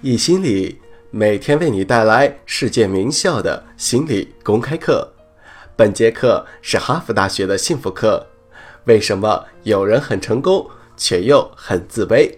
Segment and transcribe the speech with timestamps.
[0.00, 5.12] 易心理每天为你带来世界名校的心理公开课。
[5.74, 8.24] 本节课是哈佛大学的幸福课。
[8.84, 10.64] 为什么有人很成功
[10.96, 12.32] 却又很自卑？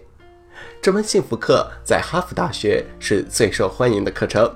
[0.81, 4.51] 这门幸福课在哈佛大学是最受欢迎的课程。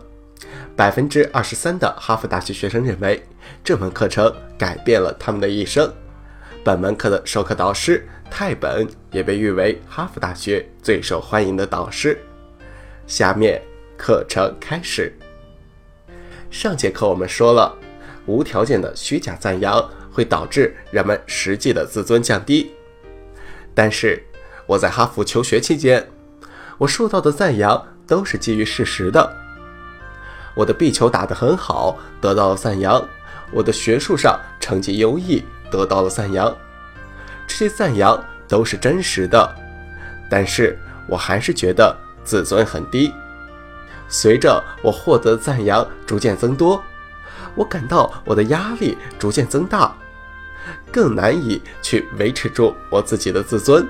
[0.75, 3.23] 百分之二十三的哈佛大学学生认为
[3.63, 5.93] 这门课程改变了他们的一生。
[6.63, 12.19] 本门课的授课导师泰本也被誉为哈佛大学最受欢迎的导师。
[13.07, 13.61] 下面
[13.97, 15.13] 课程开始。
[16.49, 17.73] 上节课我们说了，
[18.25, 22.71] 无条件的虚假赞扬会导致人们实际的自尊降低。
[23.75, 24.23] 但是
[24.65, 26.07] 我在哈佛求学期间，
[26.77, 29.37] 我受到的赞扬都是基于事实的。
[30.55, 32.99] 我的壁球打得很好，得到了赞扬；
[33.51, 36.55] 我的学术上成绩优异，得到了赞扬。
[37.45, 39.55] 这些赞扬都是真实的，
[40.29, 41.95] 但是我还是觉得。
[42.25, 43.13] 自尊很低，
[44.09, 46.83] 随着我获得的赞扬逐渐增多，
[47.53, 49.95] 我感到我的压力逐渐增大，
[50.91, 53.87] 更难以去维持住我自己的自尊。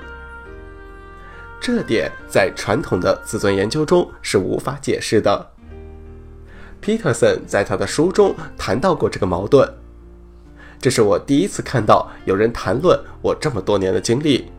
[1.58, 5.50] 这点在传统的自尊研究中是无法解释的。
[6.82, 9.68] Peterson 在他的书中谈到过这个矛盾，
[10.78, 14.52] 这是我第一次看到有人谈论我这么多年的经历。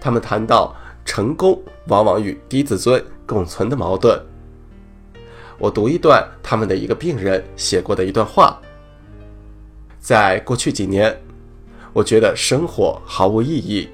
[0.00, 0.74] 他们谈到。
[1.04, 4.20] 成功往往与低自尊共存的矛盾。
[5.58, 8.60] 我读一段他们的一个病人写过的一段话：
[10.00, 11.16] 在过去几年，
[11.92, 13.88] 我觉得生活毫无意义。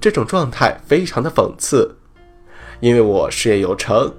[0.00, 1.96] 这种状态非常的讽刺，
[2.80, 4.12] 因为我事业有成，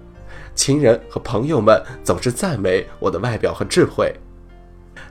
[0.55, 4.13] 亲人和朋友们总是赞美我的外表和智慧。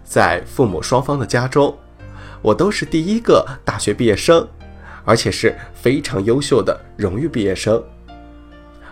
[0.04, 1.76] 在父母双方的家中，
[2.42, 4.46] 我都是第一个大学毕业生。
[5.06, 7.82] 而且是非常优秀的荣誉毕业生。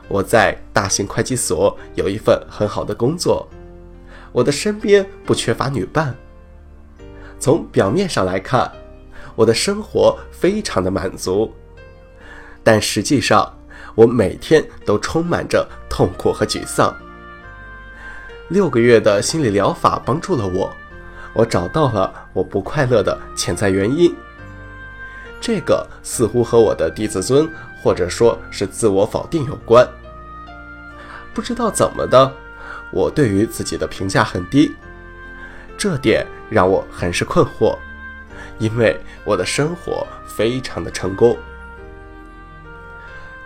[0.08, 3.46] 我在大型会计所有一份很好的工作，
[4.32, 6.14] 我的身边不缺乏女伴。
[7.38, 8.70] 从表面上来看，
[9.34, 11.52] 我的生活非常的满足，
[12.62, 13.52] 但实际上
[13.94, 16.94] 我每天都充满着痛苦和沮丧。
[18.48, 20.70] 六个月的心理疗法帮助了我，
[21.34, 24.14] 我找到了我不快乐的潜在原因。
[25.46, 27.46] 这个似乎和我的低自尊，
[27.82, 29.86] 或者说是自我否定有关。
[31.34, 32.32] 不知道怎么的，
[32.90, 34.74] 我对于自己的评价很低，
[35.76, 37.76] 这点让我很是困惑，
[38.58, 41.36] 因为我的生活非常的成功。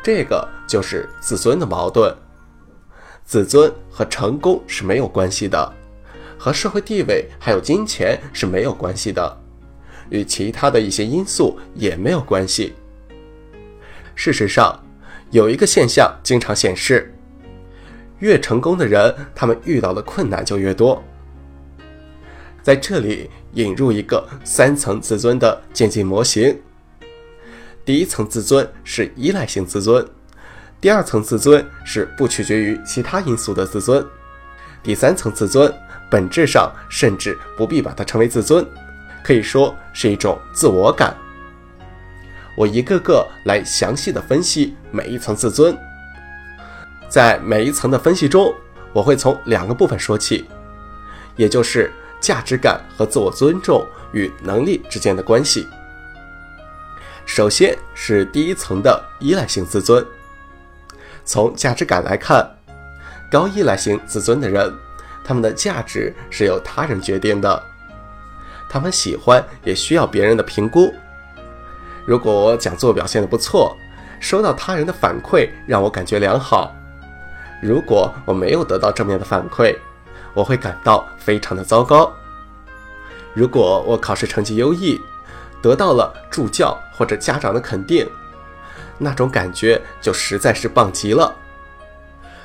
[0.00, 2.16] 这个就是自尊的矛盾。
[3.25, 5.72] 自尊和成功是没有关系的，
[6.38, 9.41] 和社会地位还有金钱是没有关系的。
[10.10, 12.74] 与其他的一些因素也没有关系。
[14.14, 14.78] 事实上，
[15.30, 17.14] 有一个现象经常显示，
[18.19, 21.02] 越成功的人，他们遇到的困难就越多。
[22.62, 26.58] 在这里引入一个三层自尊的渐进模型。
[27.84, 30.06] 第一层自尊是依赖性自尊，
[30.80, 34.04] 第二层自尊是不取决于其他因素的自尊，
[34.82, 35.72] 第三层自尊
[36.10, 38.66] 本质上甚至不必把它称为自尊。
[39.23, 41.15] 可以说是一种自我感。
[42.56, 45.77] 我一个个来详细的分析每一层自尊。
[47.09, 48.53] 在每一层的分析中，
[48.93, 50.45] 我会从两个部分说起，
[51.37, 51.91] 也就是
[52.21, 55.67] 价值感和自我尊重与能力之间的关系。
[57.25, 60.05] 首先是第一层的依赖性自尊。
[61.25, 62.45] 从价值感来看，
[63.31, 64.73] 高依赖性自尊的人，
[65.23, 67.62] 他们的价值是由他人决定的。
[68.69, 70.93] 他们喜欢也需要别人的评估。
[72.05, 73.77] 如果我讲座表现的不错，
[74.21, 76.71] 收到他人的反馈让我感觉良好；
[77.62, 79.77] 如果我没有得到正面的反馈，
[80.34, 82.12] 我会感到非常的糟糕。
[83.34, 85.00] 如果我考试成绩优异，
[85.62, 88.09] 得到了助教或者家长的肯定，
[88.97, 91.35] 那种感觉就实在是棒极了。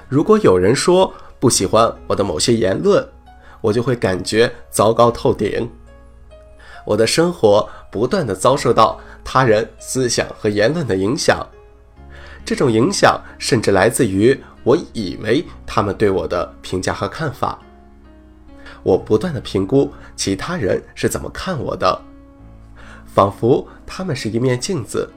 [0.10, 3.08] 如果有人说不喜欢我的某些言论，
[3.62, 5.69] 我就会感觉糟糕透顶。
[6.85, 11.47] 我的生活不断的遭受到他人思想和言论的影响，
[12.45, 17.59] 这种影响甚至来自于我以为他们对我的评价和看法。
[18.83, 22.01] 我不断的评估其他人是怎么看我的，
[23.06, 25.09] 仿佛他们是一面镜子，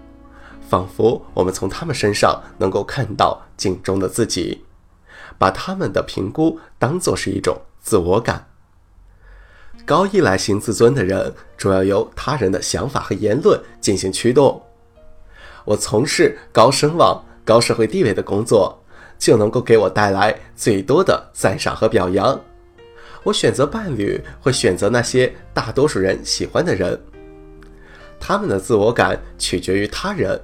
[0.69, 4.65] 仿佛我们从他们身上能够看到镜中的自己，
[5.37, 8.47] 把他们的评估当作是一种自我感。
[9.87, 14.61] 高依赖型自尊的人主要由他人的想法和言论进行驱动。
[15.65, 18.77] 我从事高声望、高社会地位的工作，
[19.17, 22.39] 就能够给我带来最多的赞赏和表扬。
[23.23, 27.01] 我选择伴侣会选择那些大多数人喜欢的人，
[28.19, 30.41] 他们的自我感取决于他人，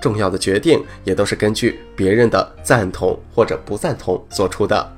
[0.00, 4.92] 重要的决定也都是根据别人的赞同或者不赞同做出的。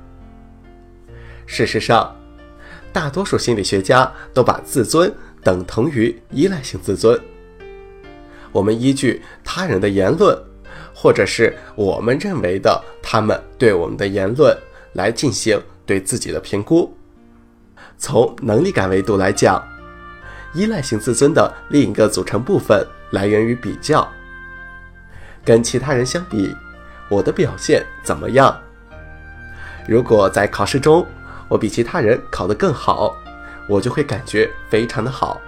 [1.45, 2.15] 事实上，
[2.97, 5.13] 大多数心理学家都把自尊
[5.43, 7.15] 等同于依赖性自尊。
[8.51, 10.35] 我们依据他人的言论，
[10.95, 14.57] 或者是我们认为的他们对我们的言论
[14.93, 16.91] 来进行对自己的评估。
[17.99, 19.63] 从能力感维度来讲，
[20.55, 24.09] 依赖性自尊的另一个组成部分来源于比较。
[25.45, 26.51] 跟其他人相比，
[27.09, 28.59] 我的表现怎么样？
[29.87, 31.05] 如果在考试中，
[31.47, 33.15] 我比其他人考得更好，
[33.67, 35.41] 我就会感觉非常的好。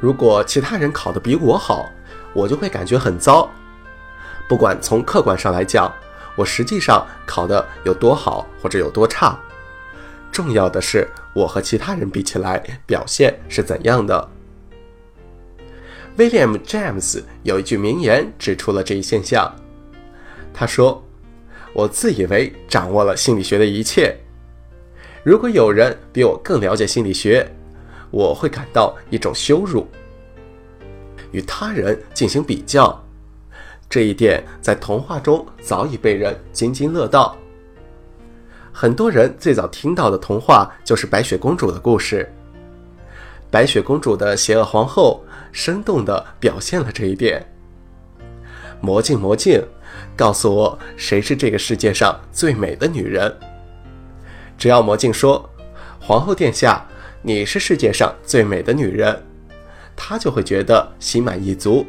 [0.00, 1.90] 如果其他人考得比我好，
[2.32, 3.50] 我就会感觉很糟。
[4.48, 5.92] 不管从客观上来讲，
[6.36, 9.38] 我实际上考得有多好或者有多差，
[10.32, 14.28] 重要的是我和其他人比起来表现是怎样的。
[16.16, 19.54] William James 有一句名言指出了这一现象，
[20.54, 21.04] 他说
[21.74, 24.16] ：“我自以为掌握了心理学的一切。”
[25.22, 27.46] 如果有人比我更了解心理学，
[28.10, 29.86] 我会感到一种羞辱。
[31.30, 32.98] 与他人进行比较，
[33.88, 37.36] 这一点在童话中早已被人津津乐道。
[38.72, 42.26] 很多人最早听到的童话就是白雪公主的故事。
[43.50, 47.44] 白雪公主的邪恶皇后生动地表现了这一点。
[48.80, 49.62] 魔镜，魔镜，
[50.16, 53.32] 告诉我谁是这个世界上最美的女人。
[54.60, 55.48] 只要魔镜说
[55.98, 56.86] ：“皇后殿下，
[57.22, 59.24] 你是世界上最美的女人。”
[59.96, 61.86] 她就会觉得心满意足。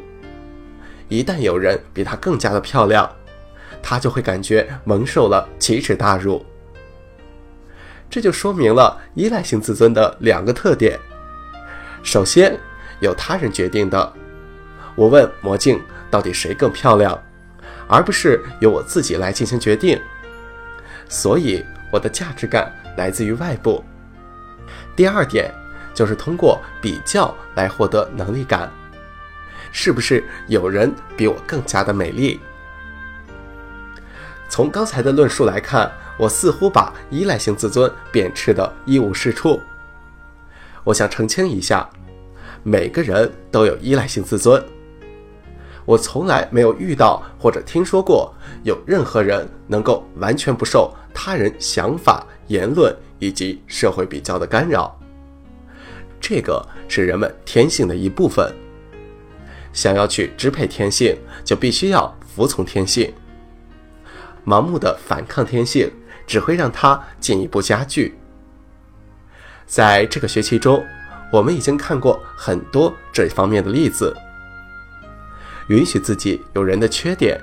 [1.10, 3.06] 一旦有人比她更加的漂亮，
[3.82, 6.42] 她就会感觉蒙受了奇耻大辱。
[8.08, 10.98] 这就说明了依赖性自尊的两个特点：
[12.02, 12.58] 首先，
[13.00, 14.12] 由他人决定的，
[14.94, 15.78] 我问魔镜
[16.10, 17.22] 到底谁更漂亮，
[17.86, 20.00] 而不是由我自己来进行决定。
[21.10, 21.62] 所以。
[21.92, 23.84] 我的价值感来自于外部。
[24.96, 25.52] 第二点
[25.94, 28.70] 就是通过比较来获得能力感，
[29.70, 32.40] 是不是有人比我更加的美丽？
[34.48, 39.60] 从刚才的论述来看，我似乎把依赖性自尊贬斥的一无是处。
[40.84, 41.88] 我想澄清一下，
[42.62, 44.62] 每个人都有依赖性自尊。
[45.84, 48.32] 我从来没有遇到或者听说过
[48.62, 54.96] 有任何人能够完全不受他人想法、言论以及社会比较的干扰。
[56.20, 58.52] 这个是人们天性的一部分。
[59.72, 63.12] 想要去支配天性，就必须要服从天性。
[64.44, 65.90] 盲目的反抗天性，
[66.26, 68.14] 只会让它进一步加剧。
[69.66, 70.84] 在这个学期中，
[71.32, 74.14] 我们已经看过很多这方面的例子。
[75.68, 77.40] 允许自己有人的缺点，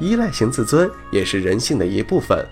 [0.00, 2.46] 依赖型自尊也是人性的一部分。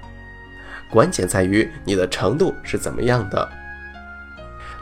[0.90, 3.48] 关键在于你的程度是怎么样的。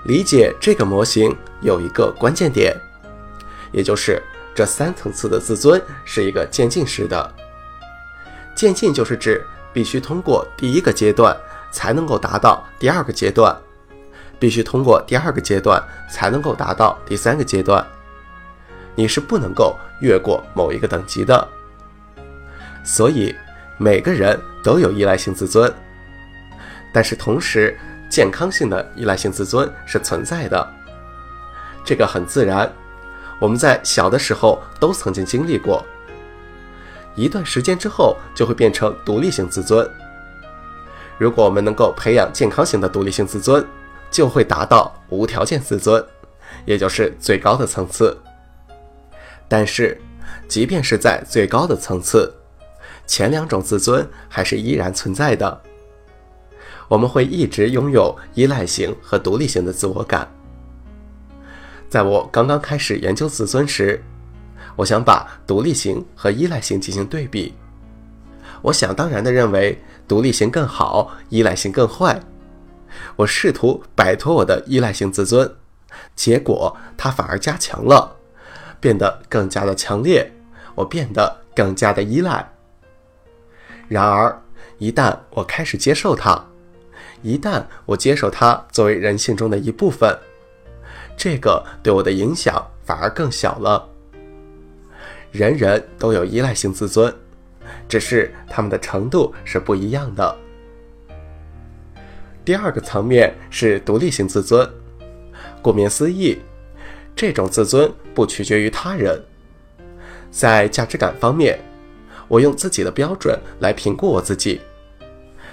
[0.05, 2.77] 理解这个模型有一个关键点，
[3.73, 4.23] 也就是
[4.55, 7.35] 这三层次的自尊是一个渐进式的。
[8.55, 9.43] 渐进就是指
[9.73, 11.35] 必须通过第一个阶段
[11.71, 13.57] 才能够达到第二个阶段，
[14.39, 17.87] 必须通过第二个阶段才能够达到第三个阶段。
[18.95, 21.49] 你是不能够越过某一个等级的，
[22.85, 23.35] 所以
[23.79, 25.73] 每个人都有依赖性自尊，
[26.93, 27.79] 但是同时
[28.11, 30.71] 健康性的依赖性自尊是存在的，
[31.85, 32.71] 这个很自然，
[33.39, 35.85] 我们在小的时候都曾经经历过，
[37.15, 39.89] 一段时间之后就会变成独立性自尊。
[41.19, 43.65] 如果我们能够培养健康型的独立性自尊，
[44.11, 46.05] 就会达到无条件自尊，
[46.65, 48.17] 也就是最高的层次。
[49.53, 50.01] 但是，
[50.49, 52.33] 即便是在最高的层次，
[53.07, 55.61] 前两种自尊还是依然存在的。
[56.89, 60.27] 我们会一直拥有依赖型和独立型的自我感。
[61.91, 64.03] 在我刚刚开始研究自尊时，
[64.75, 67.53] 我想把独立型和依赖型进行对比。
[68.63, 69.79] 我想当然的认为
[70.09, 72.19] 独立型更好，依赖型更坏。
[73.17, 75.55] 我试图摆脱我的依赖性自尊，
[76.17, 78.17] 结果它反而加强了。
[78.83, 80.29] 变得更加的强烈，
[80.75, 82.53] 我变得更加的依赖。
[83.89, 84.43] 然而，
[84.79, 86.45] 一旦我开始接受它，
[87.23, 90.19] 一旦我接受它作为人性中的一部分，
[91.17, 93.89] 这个对我的影响反而更小了。
[95.31, 97.15] 人人都有依赖性自尊，
[97.89, 100.37] 只是他们的程度是不一样的。
[102.45, 104.69] 第二个层面是独立性自尊，
[105.63, 106.41] 顾名思义，
[107.15, 109.23] 这种自尊不取决于他人。
[110.31, 111.59] 在价值感方面，
[112.29, 114.61] 我用自己的标准来评估我自己，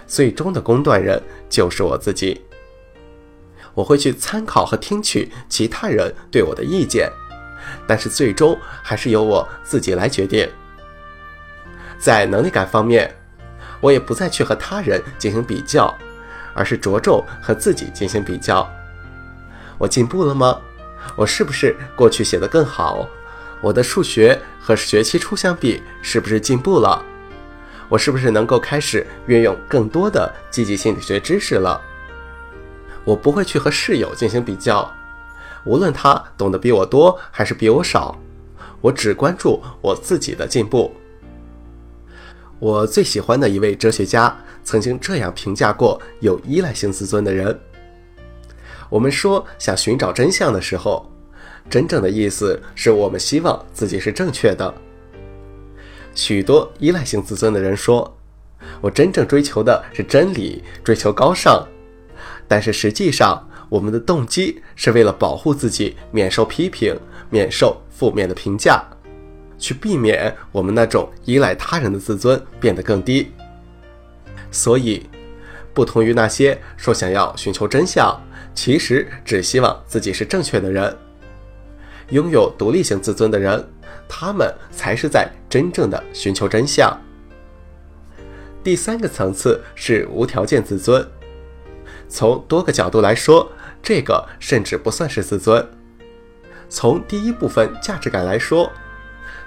[0.08, 2.42] 最终的公断人就是我自己。
[3.74, 7.10] 我会去参考和听取其他人对我的意见，
[7.88, 10.50] 但是最终还是由我自己来决定。
[11.98, 13.14] 在能力感方面，
[13.82, 15.94] 我也不再去和他人进行比较。
[16.56, 18.68] 而是着重和自己进行比较。
[19.78, 20.60] 我进步了吗？
[21.16, 23.08] 我是不是过去写的更好？
[23.62, 27.04] 我的数学和学期初相比是不是进步了？
[27.90, 31.82] 我是不是能够开始运用更多的积极心理学知识了？
[33.04, 34.90] 我不会去和室友进行比较，
[35.66, 38.18] 无论他懂得比我多还是比我少，
[38.82, 40.96] 我只关注我自己的进步。
[42.60, 44.36] 我最喜欢的一位哲学家。
[44.62, 47.60] 曾经这样评价过有依赖性自尊的人。
[48.90, 51.10] 我们说想寻找真相的时候，
[51.70, 54.74] 真正的意思是我们希望自己是正确的。
[56.16, 58.18] 许多依赖性自尊的人说
[58.82, 61.66] ：“我真正追求的是真理，追求高尚。”
[62.48, 68.84] 但是实际上，我们的动机是为了保护自己免受批评，免受负面的评价，
[69.60, 73.32] 去避免我们那种依赖他人的自尊变得更低。
[74.50, 75.08] 所以，
[75.76, 78.20] 不同于那些说想要寻求真相，
[78.62, 80.94] 其实只希望自己是正确的人，
[82.10, 83.66] 拥有独立性自尊的人，
[84.06, 86.94] 他们才是在真正的寻求真相。
[88.62, 91.08] 第三个层次是无条件自尊。
[92.10, 93.50] 从多个角度来说，
[93.82, 95.66] 这个甚至不算是自尊。
[96.68, 98.70] 从第一部分价值感来说，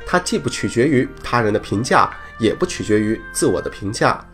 [0.06, 4.26] 它既不取决于他人的评价，也不取决于自我的评价。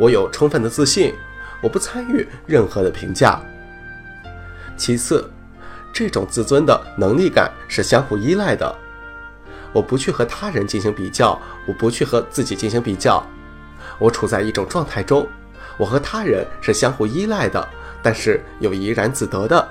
[0.00, 1.14] 我有充分的自信，
[1.62, 3.40] 我不参与任何的评价。
[4.78, 5.28] 其次，
[5.92, 8.74] 这种自尊的能力感是相互依赖的。
[9.72, 13.22] 我不去和他人进行比较，我不去和自己进行比较。
[13.98, 15.26] 我处在一种状态中，
[15.76, 17.68] 我和他人是相互依赖的，
[18.02, 19.68] 但是又怡然自得的。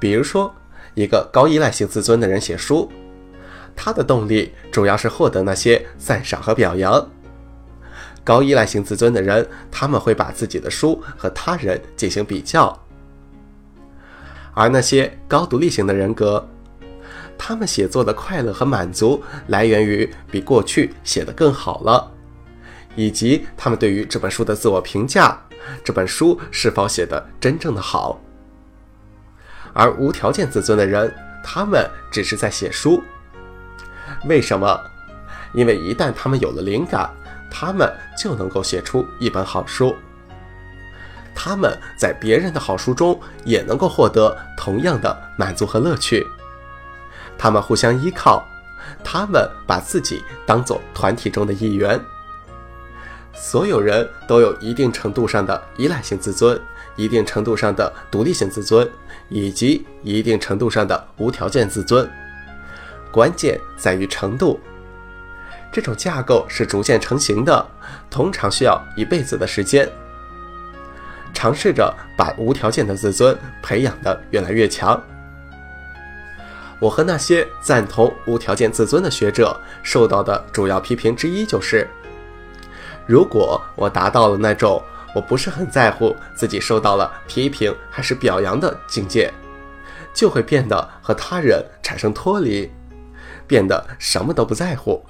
[0.00, 0.52] 比如说，
[0.94, 2.90] 一个高依赖性自尊的人写书，
[3.76, 7.08] 他的动力主要是获得那些赞赏和表扬。
[8.24, 12.72] 高依赖性自尊的人，他们会把自己的书和他人进行比较；
[14.54, 16.48] 而那些高独立型的人格，
[17.36, 22.12] 他们写作的快乐和满足来源于比过去写得更好了，
[22.96, 25.38] 以及他们对于这本书的自我评价：
[25.84, 28.20] 这本书是否写得真正的好。
[29.72, 33.02] 而无条件自尊的人，他们只是在写书。
[34.26, 34.80] 为什么？
[35.52, 37.10] 因为一旦他们有了灵感。
[37.56, 39.94] 他们就能够写出一本好书。
[41.34, 46.26] 他们在别人的好书中也能够获得同样的满足和乐趣。
[47.36, 48.46] 他们互相依靠，
[49.02, 52.00] 他们把自己当做团体中的一员。
[53.34, 56.58] 所有人都有一定程度上的依赖性自尊，
[56.94, 58.88] 一定程度上的独立性自尊，
[59.28, 62.08] 以及一定程度上的无条件自尊。
[63.10, 64.60] 关键在于程度。
[65.72, 67.66] 这种架构是逐渐成型的，
[68.08, 69.90] 通常需要一辈子的时间。
[71.34, 74.98] 尝试着把无条件的自尊培养得越来越强。
[76.80, 81.86] 我和那些赞同无条件自尊的学者受到的主要批评之一就是：
[83.06, 84.82] 如果我达到了那种
[85.14, 89.32] 我不是很在乎自己受到了批评还是表扬的境界，
[90.12, 92.70] 就会变得和他人产生脱离，
[93.46, 95.04] 变得什么都不在乎。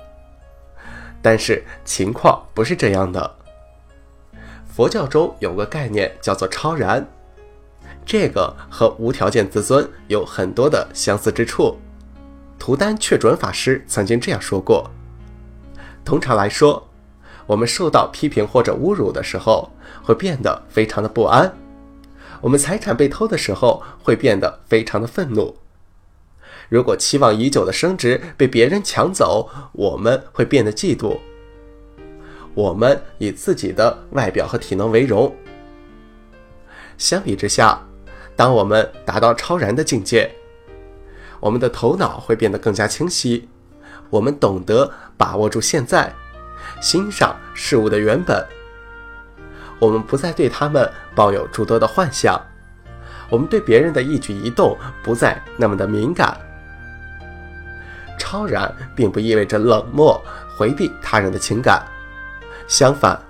[1.23, 3.37] 但是情况不是这样的。
[4.75, 7.07] 佛教中有个概念叫做超然，
[8.05, 11.79] 这个和无条件自尊有很多的相似之处。
[12.59, 14.91] 图丹却准法师曾经这样说过：
[16.05, 16.89] 通常来说，
[17.47, 19.71] 我们受到批评或者侮辱的时候，
[20.03, 21.53] 会变得非常的不安；
[22.41, 25.55] 我们财产被偷的时候，会变得非常的愤怒。
[26.69, 31.19] 如果期望已久的升职被别人抢走，我们会变得嫉妒。
[32.55, 35.35] 我们以自己的外表和体能为荣。
[36.97, 37.81] 相比之下，
[38.37, 40.31] 当我们达到超然的境界，
[41.41, 43.49] 我们的头脑会变得更加清晰。
[44.11, 46.13] 我们懂得把握住现在，
[46.81, 48.47] 欣赏事物的原本。
[49.81, 52.41] 我们不再对他们抱有诸多的幻想。
[53.29, 56.39] 我们对别人的一举一动不再那么的敏感。
[58.17, 60.23] 超然并不意味着冷漠
[60.57, 61.85] 回避他人的情感。
[62.67, 63.21] 相反，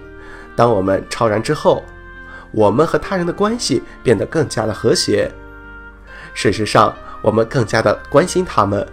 [0.54, 1.82] 当我们超然之后，
[2.52, 5.30] 我们和他人的关系变得更加的和谐。
[6.34, 8.86] 事实上，我们更加的关心他们，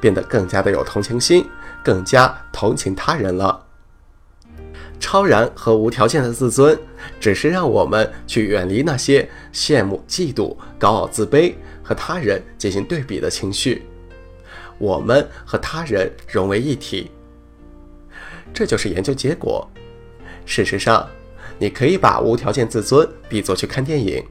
[0.00, 1.48] 变得更加的有同情心，
[1.82, 3.64] 更加同情他人了。
[5.00, 6.76] 超然和无条件的自尊，
[7.20, 13.86] 只是让我们去远离那些羡慕、嫉妒、高傲、自卑和他人进行对比的情绪，
[14.76, 17.10] 我们和他人融为一体。
[18.52, 19.70] 这就是研究结果。
[20.48, 21.06] 事实上，
[21.58, 24.24] 你可以把无条件自尊比作去看电影。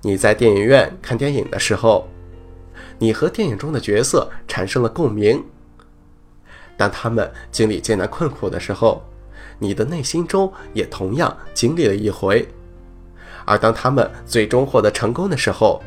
[0.00, 2.08] 你在电影院看电影的时候，
[2.98, 5.40] 你和电影中的角色产生了共鸣。
[6.76, 9.00] 当他们经历艰难困苦的时候，
[9.60, 12.46] 你的内心中也同样经历了一回。
[13.44, 15.80] 而当他们最终获得成功的时候，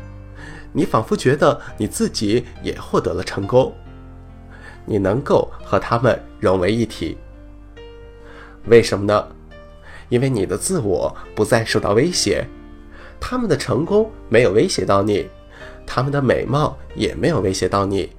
[0.72, 3.70] 你仿佛觉得你自己也获得了成功。
[4.86, 7.18] 你能够和他们融为一体。
[8.66, 9.28] 为什么呢？
[10.08, 12.46] 因为你的自我不再受到威胁。
[13.18, 15.28] 他们的成功没有威胁到你，
[15.86, 18.12] 他们的美貌也没有威胁到你，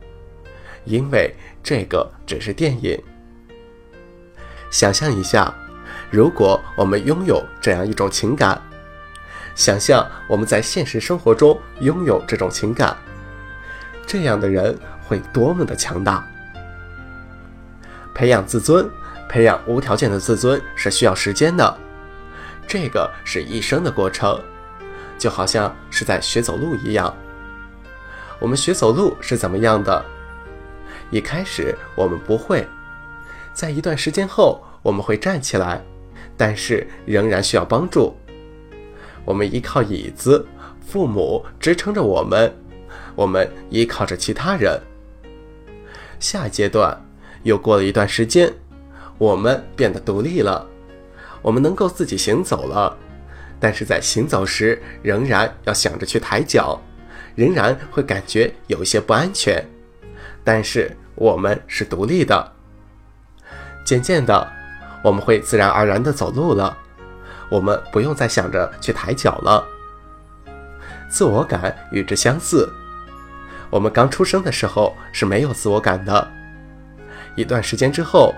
[0.85, 2.99] 因为这个只是电影。
[4.69, 5.53] 想象一下，
[6.09, 8.61] 如果我们拥有这样一种情感，
[9.55, 12.97] 想象我们在现实生活中拥有这种情感，
[14.05, 14.77] 这样的人
[15.07, 16.27] 会多么的强大！
[18.13, 18.89] 培养自尊，
[19.29, 21.77] 培养无条件的自尊是需要时间的，
[22.67, 24.39] 这个是一生的过程。
[25.17, 27.11] 就好像是在学走路一样。
[28.39, 30.05] 我们学走路是怎么样的？
[31.09, 32.67] 一开始我们不会，
[33.51, 35.83] 在一段时间后我们会站起来，
[36.37, 38.15] 但是仍然需要帮助。
[39.25, 40.45] 我们依靠椅子，
[40.85, 42.53] 父母支撑着我们，
[43.15, 44.79] 我们依靠着其他人。
[46.19, 47.03] 下一阶段
[47.41, 48.53] 又过了一段时间，
[49.17, 50.65] 我们变得独立了，
[51.41, 52.95] 我们能够自己行走了。
[53.59, 56.79] 但是在行走时，仍然要想着去抬脚，
[57.35, 59.63] 仍然会感觉有一些不安全。
[60.43, 62.53] 但是我们是独立的。
[63.83, 64.47] 渐渐的，
[65.03, 66.77] 我们会自然而然的走路了，
[67.49, 69.65] 我们不用再想着去抬脚了。
[71.09, 72.69] 自我感与之相似。
[73.69, 76.27] 我们刚出生的时候是没有自我感的，
[77.35, 78.35] 一段时间之后，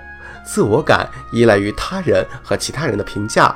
[0.51, 3.55] 自我感依赖于他人和其他人的评价。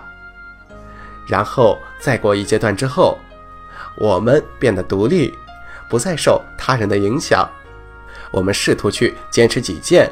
[1.27, 3.17] 然后再过一阶段之后，
[3.97, 5.33] 我们变得独立，
[5.89, 7.49] 不再受他人的影响。
[8.29, 10.07] 我们试图去坚持己见，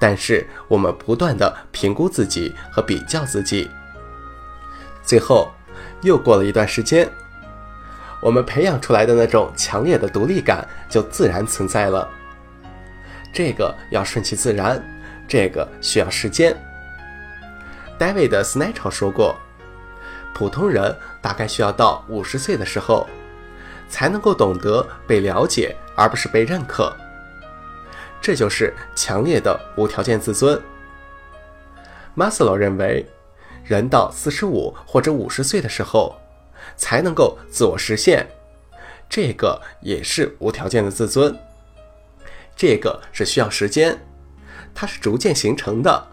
[0.00, 3.70] 但是我们不断的评估自己和比较自己。
[5.04, 5.52] 最后，
[6.02, 7.08] 又过了一段时间，
[8.20, 12.08] 我们培养出来的那种强烈的独立感就自然存在了。
[13.32, 14.82] 这个要顺其自然，
[15.28, 16.56] 这个需要时间。
[17.98, 19.36] David s n a t c h 说过。
[20.34, 23.06] 普通人大概需要到五十岁的时候，
[23.88, 26.94] 才能够懂得被了解，而不是被认可。
[28.20, 30.60] 这就是强烈的无条件自尊。
[32.14, 33.06] 马斯洛认为，
[33.64, 36.14] 人到四十五或者五十岁的时候，
[36.76, 38.26] 才能够自我实现，
[39.08, 41.34] 这个也是无条件的自尊。
[42.54, 43.98] 这个是需要时间，
[44.76, 46.06] 它是逐渐形成的，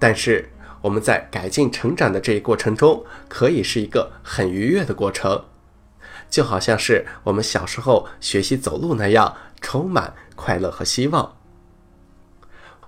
[0.00, 0.50] 但是。
[0.84, 5.46] 我们在改进成长的这一过程中，可以是一个很愉悦的过程，
[6.28, 11.38] 就好像是我们小时候学习走路那样，充满快乐和希望。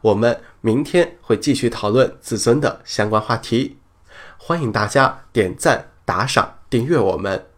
[0.03, 3.79] 我们明天会继续讨论自尊的相关话题，
[4.37, 7.56] 欢迎大家点赞、打赏、订阅我们。